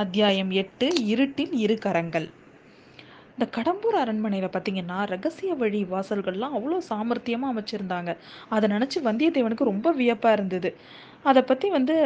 [0.00, 2.26] அத்தியாயம் எட்டு இருட்டின் இரு கரங்கள்.
[3.34, 8.12] இந்த கடம்பூர் அரண்மனையில் பார்த்தீங்கன்னா ரகசிய வழி வாசல்கள்லாம் அவ்வளோ சாமர்த்தியமாக அமைச்சிருந்தாங்க.
[8.54, 10.70] அதை நினச்சி வந்தியத்தேவனுக்கு ரொம்ப வியப்பாக இருந்தது.
[11.30, 11.96] அதை பற்றி வந்து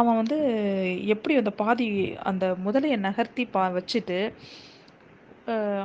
[0.00, 0.38] அவன் வந்து
[1.14, 1.88] எப்படி அந்த பாதி
[2.32, 4.18] அந்த முதலையை நகர்த்தி பா வச்சுட்டு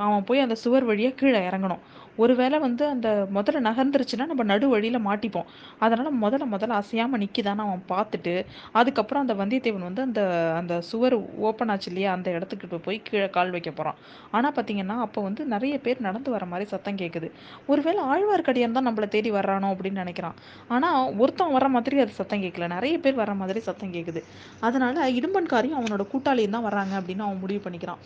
[0.06, 1.84] அவன் போய் அந்த சுவர் வழியாக கீழே இறங்கணும்.
[2.24, 5.48] ஒருவேளை வந்து அந்த முதல்ல நகர்ந்துருச்சுன்னா நம்ம நடு வழியில் மாட்டிப்போம்.
[5.86, 8.34] அதனால் முதல்ல முதல்ல அசையாமல் நிற்கிதான்னு அவன் பார்த்துட்டு
[8.80, 10.22] அதுக்கப்புறம் அந்த வந்தியத்தேவன் வந்து அந்த
[10.60, 11.16] அந்த சுவர்
[11.50, 14.00] ஓப்பன் ஆச்சு இல்லையா அந்த இடத்துக்கு போய் கீழே கால் வைக்க போகிறான்
[14.38, 17.30] ஆனால் பார்த்தீங்கன்னா அப்போ வந்து நிறைய பேர் நடந்து வர மாதிரி சத்தம் கேட்குது
[17.72, 20.38] ஒருவேளை ஆழ்வார்க்கடியான் தான் நம்மளை தேடி வர்றானோ அப்படின்னு நினைக்கிறான்.
[20.76, 24.22] ஆனால் ஒருத்தன் வர மாதிரி அது சத்தம் கேட்கல நிறைய பேர் வர மாதிரி சத்தம் கேட்குது
[24.68, 28.02] அதனால் இடும்பன்காரியும் அவனோட கூட்டாளியும் தான் வராங்க அப்படின்னு அவன் முடிவு பண்ணிக்கிறான்.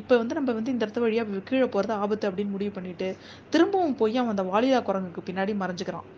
[0.00, 3.08] இப்போ வந்து நம்ம வந்து இந்த இடத்து வழியாக கீழே போகிறது ஆபத்து அப்படின்னு முடிவு பண்ணிட்டு
[3.48, 6.08] திரும்பவும் போய் அவன் அந்த வாலியா குரங்குக்கு பின்னாடி மறைஞ்சுக்கிறான்.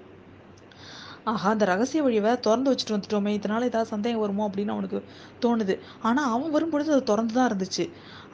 [1.30, 4.98] ஆஹா அந்த ரகசிய வழியை வேற திறந்து வச்சுட்டு வந்துட்டோமே இதனால ஏதாவது சந்தேகம் வருமோ அப்படின்னு அவனுக்கு
[5.42, 5.74] தோணுது.
[6.08, 7.84] ஆனால் அவன் வரும்பொழுது அது திறந்து தான் இருந்துச்சு.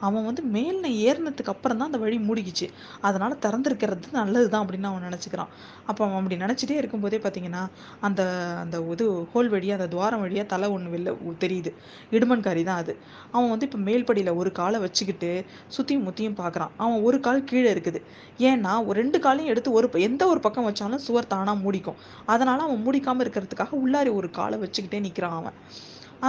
[0.07, 2.67] அவன் வந்து மேலே ஏறினதுக்கு அப்புறம் தான் அந்த வழி மூடிக்கிச்சு.
[3.07, 5.51] அதனால் திறந்துருக்கிறது நல்லது தான் அப்படின்னு அவன் நினச்சிக்கிறான்.
[5.89, 7.63] அப்போ அவன் அப்படி நினச்சிட்டே இருக்கும்போதே பார்த்தீங்கன்னா
[8.07, 8.21] அந்த
[8.63, 11.73] அந்த இது ஹோல் வழியாக அந்த துவாரம் வழியாக தலை ஒன்று வெளில தெரியுது.
[12.15, 12.95] இடுமன்காரி தான் அது.
[13.35, 15.31] அவன் வந்து இப்போ மேல்படியில் ஒரு காலை வச்சுக்கிட்டு
[15.77, 18.01] சுற்றியும் முத்தியும் பார்க்குறான் அவன் ஒரு கால் கீழே இருக்குது.
[18.49, 21.99] ஏன்னா ஒரு ரெண்டு காலையும் எடுத்து ஒரு எந்த ஒரு பக்கம் வச்சாலும் சுவர் தானாக மூடிக்கும்.
[22.33, 25.57] அதனால் அவன் மூடிக்காமல் இருக்கிறதுக்காக உள்ளாரி ஒரு காலை வச்சுக்கிட்டே நிற்கிறான் அவன்.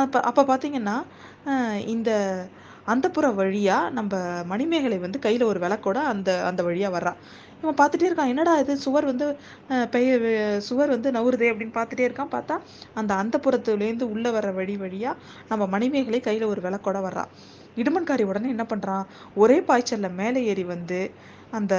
[0.01, 0.97] அப்போ அப்போ பார்த்தீங்கன்னா
[1.95, 2.11] இந்த
[2.93, 4.15] அந்தப்புற வழியாக நம்ம
[4.53, 7.13] மணிமேகலை வந்து கையில் ஒரு விளக்கோட அந்த அந்த வழியாக வர்றா.
[7.63, 8.33] இவன் பார்த்துட்டே இருக்கான்.
[8.33, 8.75] என்னடா இது?
[8.85, 9.27] சுவர் வந்து
[9.95, 10.11] பெய
[10.69, 12.33] சுவர் வந்து நவுறுதே அப்படின்னு பார்த்துட்டே இருக்கான்.
[12.37, 12.57] பார்த்தா
[12.95, 17.25] அந்த அந்த புறத்துலேருந்து உள்ளே வர வழி வழியாக நம்ம மணிமேகலை கையில் ஒரு விளக்கோட வர்றா.
[17.77, 21.01] இடுமன்காரி உடனே என்ன பண்ணுறான் ஒரே பாய்ச்சலில் மேலே ஏறி வந்து
[21.59, 21.75] அந்த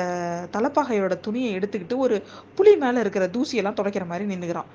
[0.53, 2.15] தலைப்பாகையோட துணியை எடுத்துக்கிட்டு ஒரு
[2.57, 4.69] புளி மேலே இருக்கிற தூசியெல்லாம் துடைக்கிற மாதிரி நின்றுக்கிறான்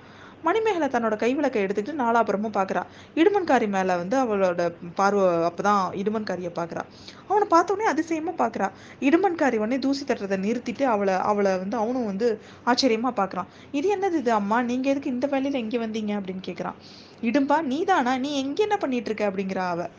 [0.45, 2.83] மணிமேகலை தன்னோட கைவிளக்கை எடுத்துக்கிட்டு நாலாபுரமும் பார்க்குறா.
[3.17, 6.85] இடுமன்காரி மேலே வந்து அவளோட பார்வை அப்போ தான் இடுமன்காரியை பார்க்குறா.
[7.29, 8.69] அவனை பார்த்தோன்னே அதிசயமாக பார்க்குறா.
[9.01, 13.51] இடுமன்காரி உடனே தூசி தட்டுறதை நிறுத்திட்டு அவளை அவளை வந்து அவனும் வந்து ஆச்சரியமாக பார்க்குறான்.
[13.73, 14.63] இது என்னது இது அம்மா?
[14.63, 16.79] நீங்கள் எதுக்கு இந்த வேலையில் எங்கே வந்தீங்க அப்படின்னு கேட்குறான்
[17.23, 19.93] இடும்பா நீ தானா நீ எங்கே என்ன பண்ணிட்டு இருக்க அப்படிங்கிறா அவள்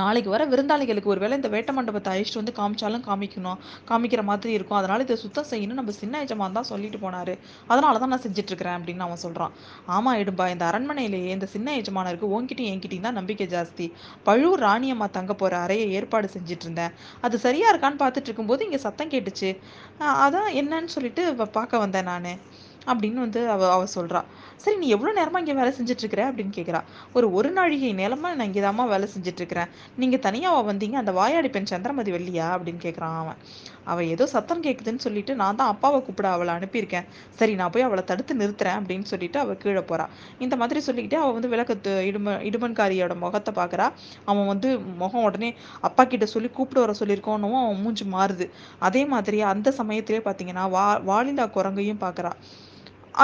[0.00, 3.58] நாளைக்கு வர விருந்தாளிகளுக்கு ஒருவேளை இந்த வேட்ட மண்டபத்தை அழிச்சிட்டு வந்து காமிச்சாலும் காமிக்கணும்
[3.90, 4.78] காமிக்கிற மாதிரி இருக்கும்.
[4.80, 7.34] அதனால இதை சுத்தம் செய்யணும் நம்ம சின்ன எஜமான் தான் சொல்லிட்டு போனாரு.
[7.72, 9.54] அதனால தான் நான் செஞ்சுட்டு இருக்கிறேன் அப்படின்னு அவன் சொல்றான்.
[9.96, 13.88] ஆமா எடும்பா இந்த அரண்மனையிலேயே இந்த சின்ன எஜமானருக்கு உன்கிட்டயும் என்கிட்டயும் தான் நம்பிக்கை ஜாஸ்தி.
[14.28, 16.94] பழுவூர் ராணியம்மா தங்க போற அறையை ஏற்பாடு செஞ்சுட்டு இருந்தேன்
[17.26, 19.50] அது சரியா இருக்கான்னு பார்த்துட்டு இருக்கும்போது இங்க சத்தம் கேட்டுச்சு.
[20.26, 21.22] அதான் என்னன்னு சொல்லிட்டு
[21.58, 22.32] பார்க்க வந்தேன் நான்.
[22.92, 24.20] அப்படின்னு வந்து அவ அவ சொல்றா.
[24.62, 26.80] சரி நீ எவ்வளோ நேரமா இங்கே வேலை செஞ்சுட்டு இருக்கிற அப்படின்னு கேட்குறா
[27.16, 29.70] ஒரு ஒரு நாழிகை நேரமா நான் இங்கே தாம்மா வேலை செஞ்சுட்டு இருக்கிறேன்
[30.02, 32.46] நீங்க தனியாவா வந்தீங்க அந்த வாயாடி பெண் சந்திரமதி வெள்ளியா?
[32.56, 33.38] அப்படின்னு கேட்குறான் அவன்.
[33.92, 37.06] அவ ஏதோ சத்தம் கேட்குதுன்னு சொல்லிட்டு நான் தான் அப்பாவை கூப்பிட அவளை அனுப்பியிருக்கேன்.
[37.38, 40.06] சரி நான் போய் அவளை தடுத்து நிறுத்துறேன் அப்படின்னு சொல்லிட்டு அவள் கீழே போறா.
[40.44, 41.74] இந்த மாதிரி சொல்லிக்கிட்டு அவள் வந்து விளக்கு
[42.10, 43.86] இடும இடுமன்காரியோட முகத்தை பார்க்குறா
[44.30, 44.70] அவன் வந்து
[45.02, 45.50] முகம் உடனே
[45.88, 48.48] அப்பா கிட்ட சொல்லி கூப்பிட்டு வர சொல்லியிருக்கோன்னு அவன் மூஞ்சி மாறுது.
[48.88, 52.32] அதே மாதிரி அந்த சமயத்திலே பார்த்தீங்கன்னா வா வாலிலா குரங்கையும் பார்க்குறா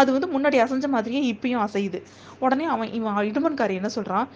[0.00, 1.98] அது வந்து முன்னாடி அசைஞ்ச மாதிரியே இப்பயும் அசையுது.
[2.44, 4.26] உடனே அவன் இவன் இடுமன்காரி என்ன சொல்கிறான்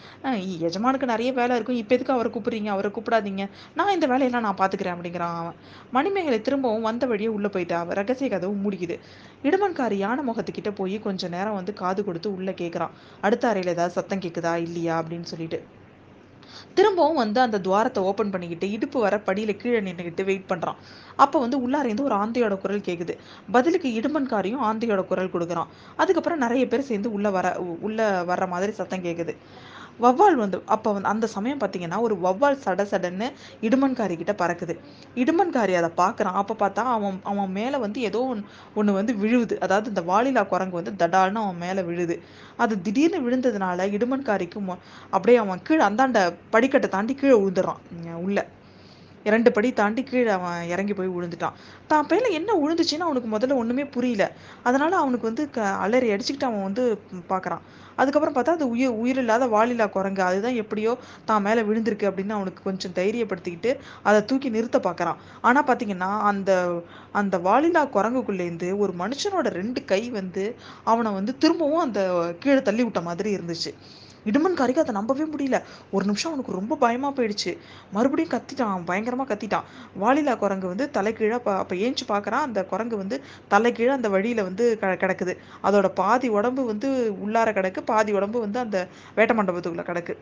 [0.69, 1.79] எஜமானுக்கு நிறைய வேலை இருக்கும்.
[1.83, 2.71] இப்போ எதுக்கு அவரை கூப்பிடுறீங்க?
[2.75, 3.45] அவரை கூப்பிடாதீங்க.
[3.79, 5.57] நான் இந்த வேலையெல்லாம் நான் பார்த்துக்கிறேன் அப்படிங்கிறான் அவன்.
[5.91, 8.99] மணிமேகலை திரும்பவும் வந்த வழியே உள்ளே போயிட்டா அவன் ரகசிய கதவும் மூடிக்குது.
[9.49, 14.25] இடுமன்காரி யானை முகத்துக்கிட்ட போய் கொஞ்சம் நேரம் வந்து காது கொடுத்து உள்ளே கேட்குறான் அடுத்த அறையில் ஏதாவது சத்தம்
[14.27, 14.97] கேட்குதா இல்லையா?
[15.03, 15.61] அப்படின்னு சொல்லிட்டு.
[16.75, 20.79] திரும்பவும் வந்து அந்த துவாரத்தை ஓப்பன் பண்ணிக்கிட்டு இடுப்பு வர படியில் கீழே நின்றுக்கிட்டு வெயிட் பண்ணுறான்
[21.17, 23.17] அப்போ வந்து உள்ளாரேந்து ஒரு ஆந்தையோட குரல் கேட்குது
[23.51, 25.71] பதிலுக்கு இடுமன்காரியும் ஆந்தையோட குரல் கொடுக்குறான்.
[25.97, 29.35] அதுக்கப்புறம் நிறைய பேர் சேர்ந்து உள்ளே வர உள்ளே வர்ற மாதிரி சத்தம் கேட்குது
[30.01, 33.27] வவ்வால் வந்து அப்போ வந்து அந்த சமயம் பார்த்தீங்கன்னா ஒரு வவ்வால் சட சடன்னு
[33.63, 34.75] இடுமன்காரி கிட்ட பறக்குது.
[35.17, 38.45] இடுமன்காரி அதை பார்க்குறான் அப்போ பார்த்தா அவன் அவன் மேலே வந்து ஏதோ ஒன்று
[38.75, 39.57] ஒன்று வந்து விழுவுது.
[39.59, 42.17] அதாவது இந்த வாலிலா குரங்கு வந்து தடால்னு அவன் மேலே விழுது.
[42.57, 44.61] அது திடீர்னு விழுந்ததுனால இடுமன்காரிக்கு
[45.11, 46.21] அப்படியே அவன் கீழே அந்தாண்ட
[46.53, 47.83] படிக்கட்டை தாண்டி கீழே விழுந்துடுறான்
[48.27, 48.39] உள்ள.
[49.29, 51.57] இரண்டு படி தாண்டி கீழே அவன் இறங்கி போய் விழுந்துட்டான்.
[51.91, 54.25] தான் பையில என்ன விழுந்துச்சுன்னு அவனுக்கு முதல்ல ஒன்றுமே புரியல.
[54.69, 56.85] அதனால அவனுக்கு வந்து க அலறி அடிச்சுக்கிட்டு அவன் வந்து
[57.33, 57.65] பார்க்குறான்
[58.01, 60.23] அதுக்கப்புறம் பார்த்தா அது உயிர் உயிரில்லாத வாலிலா குரங்கு.
[60.29, 60.93] அதுதான் எப்படியோ
[61.29, 63.71] தான் மேலே விழுந்திருக்கு அப்படின்னு அவனுக்கு கொஞ்சம் தைரியப்படுத்திக்கிட்டு
[64.09, 66.51] அதை தூக்கி நிறுத்த பார்க்குறான் ஆனால் பார்த்தீங்கன்னா அந்த
[67.21, 70.45] அந்த வாலிலா குரங்குக்குள்ளேருந்து ஒரு மனுஷனோட ரெண்டு கை வந்து
[70.93, 72.01] அவனை வந்து திரும்பவும் அந்த
[72.45, 73.73] கீழே தள்ளி விட்ட மாதிரி இருந்துச்சு.
[74.27, 75.59] இடுமன்காரிக்கு அதை நம்பவே முடியல.
[75.91, 77.53] ஒரு நிமிஷம் அவனுக்கு ரொம்ப பயமா போயிடுச்சு.
[77.93, 79.67] மறுபடியும் கத்திட்டான் பயங்கரமா கத்திட்டான்.
[80.03, 83.19] வாலிலா குரங்கு வந்து தலைக்கீழே அப்ப ஏஞ்சி பார்க்கறான் அந்த குரங்கு வந்து
[83.51, 85.35] தலைக்கீழே அந்த வழியில வந்து கிடக்குது.
[85.63, 86.91] அதோட பாதி உடம்பு வந்து
[87.27, 90.17] உள்ளார கிடக்கு பாதி உடம்பு வந்து அந்த வேட்ட மண்டபத்துக்குள்ள கிடக்கு.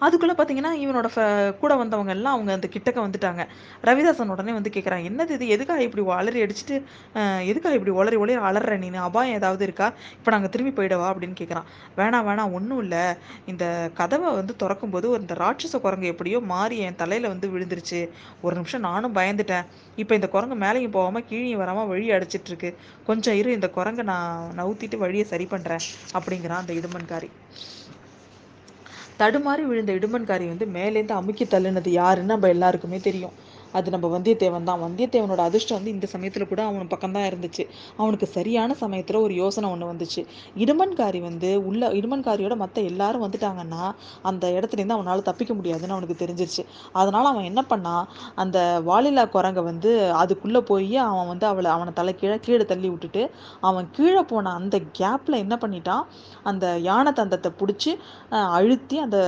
[0.00, 1.18] அதுக்குள்ள பார்த்தீங்கன்னா, இவனோட ஃப
[1.58, 3.42] கூட வந்தவங்க எல்லாம் அவங்க அந்த கிட்டக்க வந்துட்டாங்க.
[3.84, 5.48] ரவிதாசன் உடனே வந்து கேட்குறான், "என்னது இது?
[5.48, 6.76] எதுக்காக இப்படி அலறி அடிச்சுட்டு,
[7.46, 9.86] எதுக்காக இப்படி ஒளரி ஒளரி அலற நீ அபாயம் ஏதாவது இருக்கா?
[10.12, 11.66] இப்ப நாங்க திரும்பி போயிடவா?" அப்படின்னு கேட்குறான்.
[11.96, 12.96] "வேணாம், வேணாம் ஒன்றும் இல்ல.
[13.46, 13.64] இந்த
[13.94, 18.00] கதவை வந்து திறக்கும்போது ஒரு இந்த ராட்சச குரங்கு எப்படியோ மாறி என் தலையில வந்து விழுந்துருச்சு.
[18.42, 19.66] ஒரு நிமிஷம் நானும் பயந்துட்டேன்.
[19.96, 22.70] இப்ப இந்த குரங்கு மேலேயும் போகாம, கீழே வராம வழி அடைச்சிட்டு இருக்கு.
[23.06, 27.30] கொஞ்சம் இரு இந்த குரங்கை நான் நவுத்திட்டு வழியை சரி பண்றேன்." அப்படிங்கிறான் அந்த இடுமன்காரி.
[29.18, 33.34] தடுமாறி விழுந்த இடுமன்காரி வந்து மேலேருந்து அமுக்கி தள்ளுனது யாருன்னு நம்ம எல்லாருக்குமே தெரியும்.
[33.78, 34.80] அது நம்ம வந்தியத்தேவன் தான்.
[34.86, 37.64] வந்தியத்தேவனோட அதிர்ஷ்டம் வந்து இந்த சமயத்தில் கூட அவன் பக்கம்தான் இருந்துச்சு.
[38.00, 40.22] அவனுக்கு சரியான சமயத்தில் ஒரு யோசனை ஒன்று வந்துச்சு.
[40.64, 43.82] இடுமன்காரி வந்து உள்ள இடுமன்காரியோட மற்ற எல்லாரும் வந்துட்டாங்கன்னா,
[44.30, 46.64] அந்த இடத்துலேருந்து அவனால் தப்பிக்க முடியாதுன்னு அவனுக்கு தெரிஞ்சிருச்சு.
[47.00, 48.04] அதனால் அவன் என்ன பண்ணான்,
[48.44, 48.58] அந்த
[48.88, 53.22] வாலிலா குரங்கை வந்து அதுக்குள்ளே போய் அவன் வந்து அவளை அவனை தலை கீழே கீழே தள்ளி விட்டுட்டு,
[53.68, 56.04] அவன் கீழே போன அந்த கேப்பில் என்ன பண்ணிட்டான்,
[56.50, 57.92] அந்த யானை தந்தத்தை பிடிச்சி
[58.58, 59.18] அழுத்தி அந்த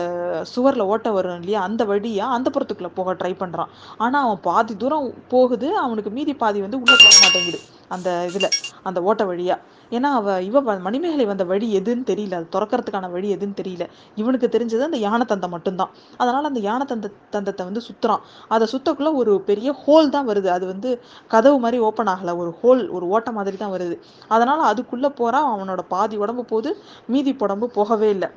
[0.53, 1.61] சுவரில் ஓட்டை வரும் இல்லையா?
[1.69, 3.71] அந்த வழியாக அந்த புறத்துக்குள்ளே போக ட்ரை பண்ணுறான்
[4.05, 5.77] ஆனால் அவன் பாதி தூரம் போகுது.
[5.77, 7.59] அவனுக்கு மீதி பாதி வந்து உள்ள போக மாட்டேங்குது.
[7.91, 8.47] அந்த இதுல,
[8.83, 9.57] அந்த ஓட்டை வழியா.
[9.93, 12.35] ஏன்னா அவ இவ வ மணிமேகலை வந்த வழி எதுன்னு தெரியல.
[12.35, 13.85] அது திறக்கிறதுக்கான வழி எதுன்னு தெரியல.
[14.17, 18.23] இவனுக்கு தெரிஞ்சது அந்த யானை தந்தம் மட்டும்தான் அதனால் அதனால அந்த யானை தந்த தந்தத்தை வந்து சுத்துறான்.
[18.49, 20.47] அதை சுத்தக்குள்ள ஒரு பெரிய ஹோல் தான் வருது.
[20.47, 20.91] அது வந்து
[21.29, 22.37] கதவு மாதிரி ஓப்பன் ஆகல.
[22.37, 23.97] ஒரு ஹோல் ஒரு ஓட்டை மாதிரி தான் வருது.
[24.29, 26.71] அதனால அதுக்குள்ள போகிறான் அவனோட பாதி உடம்பு போது.
[27.07, 28.29] மீதி உடம்பு போகவே இல்லை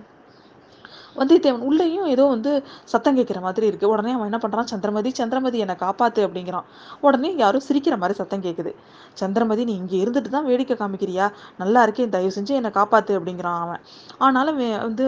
[1.16, 2.52] வந்தியத்தேவன் உள்ளேயும் ஏதோ வந்து
[2.86, 6.68] சத்தம் கேட்குற மாதிரி இருக்குது உடனே அவன் என்ன பண்ணுறான் "சந்திரமதி, சந்திரமதி என்னை காப்பாற்று அப்படிங்கிறான்.
[7.02, 8.72] உடனே யாரும் சிரிக்கிற மாதிரி சத்தம் கேட்குது.
[9.18, 11.28] "சந்திரமதி நீ இங்கே இருந்துட்டு தான் வேடிக்கை காமிக்கிறியா?
[11.58, 12.14] நல்லா இருக்கேன்.
[12.16, 13.84] தயவு செஞ்சு என்னை காப்பாற்று அப்படிங்கிறான் அவன்.
[14.20, 15.08] ஆனாலும் வே வந்து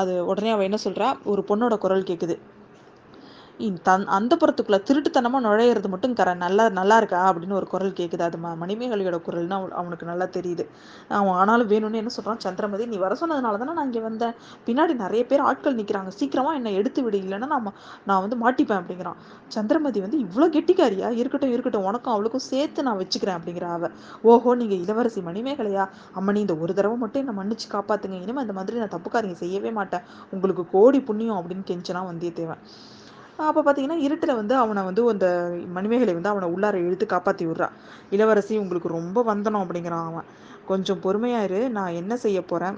[0.00, 2.36] அது உடனே அவன் என்ன சொல்கிறா ஒரு பொண்ணோட குரல் கேட்குது.
[3.60, 7.20] இன் அந்த அந்தப்புறத்துக்குள்ள திருட்டுத்தனமா நுழையிறது மட்டும் கர நல்லா நல்லா இருக்கா?
[7.30, 8.20] அப்படின்னு ஒரு குரல் கேட்குது.
[8.20, 10.64] அது ம மணிமேகலையோட குரல்னு அவனுக்கு நல்லா தெரியுது.
[11.10, 14.34] அவன் ஆனாலும் வேணும்னு என்ன சொல்றான், "சந்திரமதி நீ வர சொன்னதுனால தானே நான் இங்க வந்தேன்.
[14.66, 16.08] பின்னாடி நிறைய பேர் ஆட்கள் நிக்கிறாங்க.
[16.14, 17.20] சீக்கிரமா என்ன எடுத்து விடு.
[17.20, 17.68] இல்லைன்னா நான்
[18.06, 19.20] நான் வந்து மாட்டிப்பேன்" அப்படிங்கிறான்.
[19.48, 21.10] சந்திரமதி வந்து இவ்வளோ கெட்டிக்காரியா?
[21.16, 21.84] இருக்கட்டும், இருக்கட்டும்.
[21.84, 23.90] உனக்கும் அவளுக்கும் சேர்த்து நான் வச்சுக்கிறேன்" அப்படிங்கிற அவ.
[24.24, 24.54] "ஓஹோ!
[24.54, 25.86] நீங்க இளவரசி மணிமேகலையா?
[26.16, 28.18] அம்மணி இந்த ஒரு தடவை மட்டும் என்ன மன்னிச்சு காப்பாத்துங்க.
[28.20, 30.06] இனிமே இந்த மாதிரி நான் தப்பு காரியம் செய்யவே மாட்டேன்.
[30.30, 32.62] உங்களுக்கு கோடி புண்ணியம்" அப்படின்னு கெஞ்சினா வந்தியத்தேவன்.
[33.38, 35.26] அப்போ பார்த்தீங்கன்னா, இருட்டில் வந்து அவனை வந்து அந்த
[35.72, 37.74] மணிமேகலை வந்து அவனை உள்ளார இழுத்து காப்பாற்றி விட்றான்
[38.10, 40.26] "இளவரசி உங்களுக்கு ரொம்ப வந்தனம்" அப்படிங்கிறான் அவன்.
[40.66, 42.76] "கொஞ்சம் பொறுமையாயிரு நான் என்ன செய்ய போகிறேன்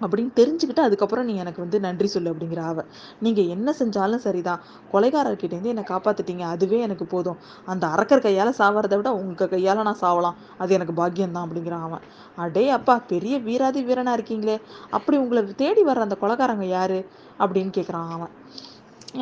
[0.00, 2.82] அப்படின்னு தெரிஞ்சுக்கிட்டு அதுக்கப்புறம் நீ எனக்கு வந்து நன்றி சொல்லு" அப்படிங்கிற அவ.
[3.20, 4.60] "நீங்க என்ன செஞ்சாலும் சரிதான்.
[4.92, 6.44] கொலைகாரர்கிட்டேருந்து என்ன காப்பாத்திட்டீங்க.
[6.48, 7.38] அதுவே எனக்கு போதும்.
[7.66, 10.36] அந்த அரக்கர் கையால சாவறத விட உங்க கையால நான் சாவலாம்.
[10.58, 12.04] அது எனக்கு பாக்கியம் தான்" அப்படிங்கிறான் அவன்.
[12.38, 12.96] "அடே அப்பா!
[13.08, 14.56] பெரிய வீராதி வீரனா இருக்கீங்களே!
[14.90, 17.00] அப்படி உங்களை தேடி வர்ற அந்த கொலைகாரங்க யாரு?"
[17.40, 18.34] அப்படின்னு கேட்குறான் அவன்.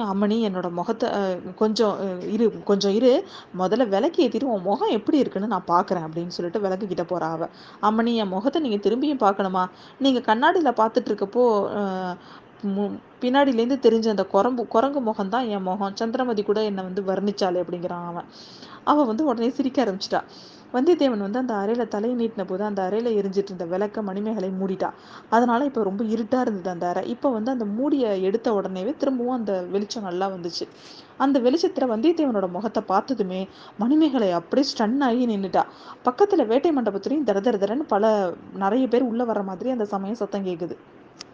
[0.07, 1.09] அம்மணி என்னோட முகத்தை
[1.59, 1.97] கொஞ்சம்
[2.35, 3.11] இரு கொஞ்சம் இரு.
[3.61, 7.49] முதல்ல விளக்கு ஏற்றிட்டு உன் முகம் எப்படி இருக்குன்னு நான் பார்க்குறேன் அப்படின்னு சொல்லிட்டு விளக்கு கிட்ட போறா அவ.
[7.83, 9.65] அம்மணி என் முகத்தை நீங்க திரும்பியும் பார்க்கணுமா?
[10.01, 11.45] நீங்க கண்ணாடியில் பார்த்துட்டு இருக்கப்போ
[11.75, 11.83] அ
[13.23, 15.97] பின்னாடிலேருந்து தெரிஞ்ச அந்த குரம்பு குரங்கு முகம் தான் என் முகம்.
[16.01, 18.29] சந்திரமதி கூட என்னை வந்து வர்ணிச்சாளே அப்படிங்கிறான் அவன்.
[18.87, 20.21] அவள் வந்து உடனே சிரிக்க ஆரம்பிச்சிட்டா
[20.73, 24.91] வந்தியத்தேவன் வந்து அந்த அறையில தலை நீட்டின போது அந்த அறையில எரிஞ்சிட்டு இருந்த விளக்க மணிமேகலை மூடிட்டா.
[25.31, 27.09] அதனால இப்ப ரொம்ப இருட்டா இருந்தது அந்த அறை.
[27.09, 30.67] இப்ப வந்து அந்த மூடிய எடுத்த உடனேவே திரும்பவும் அந்த வெளிச்சம் நல்லா வந்துச்சு.
[31.17, 33.49] அந்த வெளிச்சத்துல வந்தியத்தேவனோட முகத்தை பார்த்ததுமே
[33.79, 35.65] மணிமேகலை அப்படியே ஸ்டன் ஆகி நின்னுட்டா.
[36.05, 40.47] பக்கத்துல வேட்டை மண்டபத்துலயும் தர தர தரன்னு பல நிறைய பேர் உள்ள வர்ற மாதிரி அந்த சமயம் சத்தம்
[40.47, 40.77] கேட்குது.